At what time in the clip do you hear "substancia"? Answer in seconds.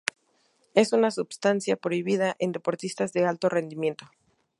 1.11-1.75